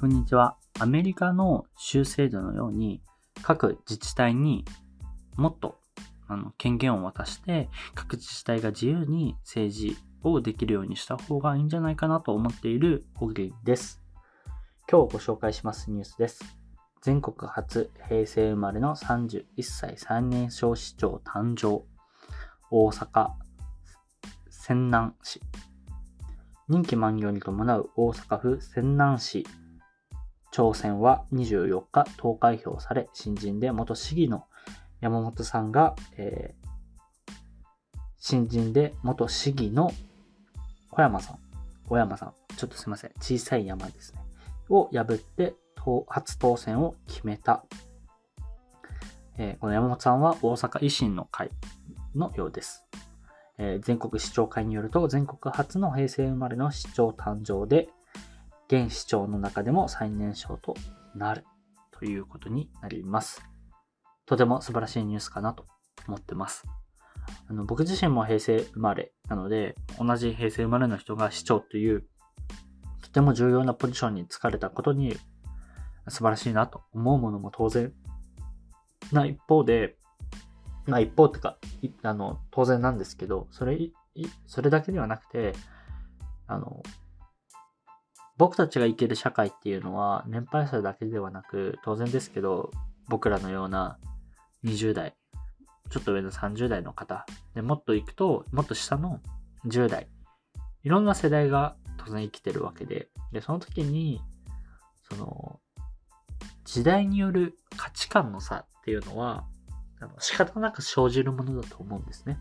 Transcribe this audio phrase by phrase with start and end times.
[0.00, 0.56] こんにちは。
[0.78, 3.02] アメリカの州制度のように、
[3.42, 4.64] 各自治体に
[5.34, 5.80] もっと
[6.28, 14.00] あの権限を渡して、各自治体が自由に政治をできるようにした方がいいんじゃないかなと思っている小栗です。
[14.88, 16.44] 今日ご紹介しますニュースです。
[17.02, 21.82] 全国初平成生まれの31歳最年少市長誕生。
[22.70, 23.30] 大阪、
[24.48, 25.40] 泉南市。
[26.68, 29.44] 任期満了に伴う大阪府泉南市
[30.58, 34.46] 挑戦は24日投開票され、新人で元市議の
[35.00, 37.30] 山本さんが、えー、
[38.18, 39.92] 新人で元市議の
[40.90, 41.38] 小山さん、
[41.88, 44.20] 小山さん、ちょっとすいません、小さい山ですね、
[44.68, 45.54] を破って
[46.08, 47.64] 初当選を決めた。
[49.36, 51.52] えー、この山本さんは大阪維新の会
[52.16, 52.84] のようです。
[53.58, 57.88] え、全国市長会によると、全国初の平成生まれの市長誕生で、
[58.70, 60.74] 現市長の中でも最年少と
[61.14, 61.44] なる
[61.90, 63.42] ということになります。
[64.26, 65.66] とても素晴らしいニュースかなと
[66.06, 66.64] 思ってます。
[67.48, 72.06] あの僕自身も平成生まれなので、同じ平成生まれの人が市長という
[73.02, 75.16] とても重要なポジションに就かれたことに
[76.08, 77.92] 素晴らしいなと思うものも当然
[79.12, 79.96] な一方で、
[80.86, 81.56] まあ一方ってか、
[82.02, 83.78] あの、当然なんですけど、それ、
[84.46, 85.54] それだけではなくて、
[86.46, 86.82] あの、
[88.38, 92.70] 僕たちが生きる社会っていうのは、年配者だけではなく、当然ですけど、
[93.08, 93.98] 僕らのような
[94.64, 95.16] 20代、
[95.90, 99.20] ちょっと上の30代の方、でもっと行くと、もっと下の
[99.66, 100.08] 10代、
[100.84, 104.22] いろんな世代が当然生きてるわけで、で、その時に、
[105.10, 105.58] その、
[106.64, 109.46] 時代による価値観の差っていうのは、
[110.20, 112.38] 仕方なく生じるものだと思うんですね。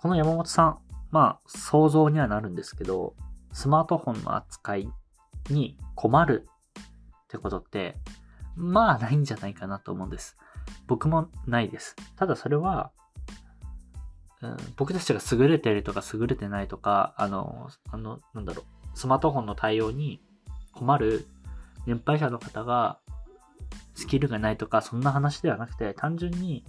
[0.00, 0.78] この山本さん、
[1.10, 3.16] まあ、想像にはなるんですけど、
[3.52, 4.92] スマートフォンの扱い
[5.50, 6.48] に困る
[7.24, 7.96] ってことって、
[8.56, 10.36] まあないんじゃないかなと思うんです。
[10.86, 11.96] 僕もないです。
[12.16, 12.92] ただそれは、
[14.40, 20.20] うん、僕たちが優れてるとか優れてないとか、あの、あの、なんだろう、スマートフォンの対応に
[20.72, 21.26] 困る
[21.86, 22.98] 年配者の方が
[23.94, 26.64] スキルがないとか、そんな話ではなくて、単純に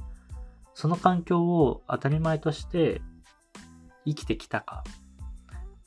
[0.74, 3.02] その環境を当たり前として
[4.06, 4.84] 生きてきたか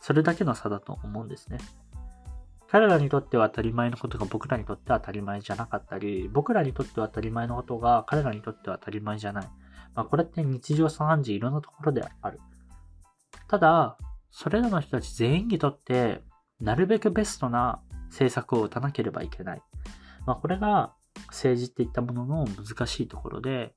[0.02, 1.58] それだけの差だと思うんですね。
[2.68, 9.44] 彼らにとっては当たり前のことが僕らにとっては当たり前じゃなかったり、僕らにとっては当たり前のことが彼らにとっては当たり前じゃない。
[9.94, 12.40] まあ、これって日常茶飯事いろんなところである。
[13.46, 13.96] ただ、
[14.32, 16.24] それらの人たち全員にとって、
[16.60, 19.62] なるべくベストな政策を打たなければいけない。
[20.26, 20.94] まあ、これが
[21.28, 23.72] 政治っていったものの難しいところで、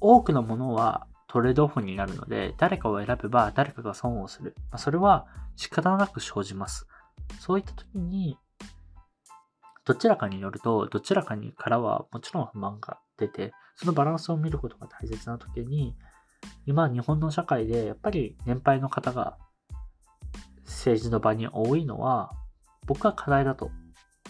[0.00, 4.54] 多くのものはトレードオフになるので、誰かを選べば誰かが損をする。
[4.70, 5.26] まあ、それは
[5.56, 6.86] 仕方なく生じます。
[7.40, 8.36] そういった時に、
[9.86, 15.96] どちらかによると、どちらかにからはもちろん不満が出て、そのバランスを見ることが大切な時に、
[16.66, 19.38] 今日本の社会でやっぱり年配の方が
[20.66, 22.30] 政治の場に多いのは、
[22.86, 23.70] 僕は課題だと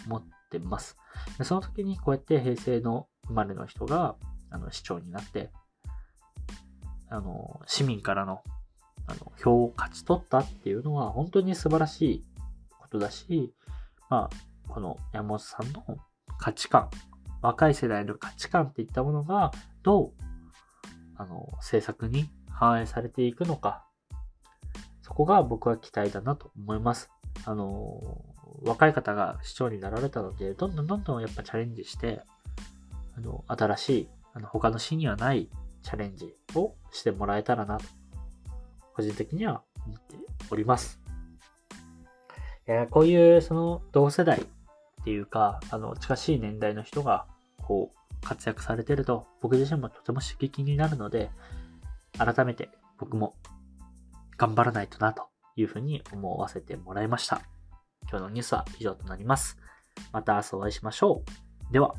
[0.05, 0.95] 思ってます。
[1.43, 4.15] その時にこうやって平成の生まれの人が
[4.49, 5.51] あの市長になって、
[7.13, 8.41] あの、市民からの、
[9.05, 12.25] あの、票を勝ち取ったっていうのは本当に素晴らしい
[12.79, 13.53] ことだし、
[14.09, 15.83] まあ、この山本さんの
[16.39, 16.89] 価値観、
[17.43, 19.51] 若い世代の価値観っていったものが、
[19.83, 20.11] どう、
[21.15, 23.85] あの、政策に反映されていくのか、
[25.03, 27.11] そこが僕は期待だなと思います。
[27.45, 28.25] あの、
[28.63, 32.23] 若い方が市長になられたので、どんどんどんどんやっぱチャレンジして、
[33.15, 35.51] あの、新しい、あの、他の市にはない
[35.83, 37.85] チャレンジをしてもらえたらなと、
[38.95, 40.15] 個人的には思って
[40.49, 40.99] おります。
[42.65, 47.25] えー、こういうその同世代っていうか、あの、近しい年代の人が、
[47.61, 51.29] こう、活躍されてると、僕自身もとても刺激になるので、
[52.17, 53.35] 改めて僕も
[54.37, 57.41] 頑張らないとなというふうに思わせてもらいました。
[58.09, 59.57] 今日のニュースは以上となります。
[60.11, 61.23] また明日お会いしましょ
[61.69, 61.73] う。
[61.73, 61.95] では。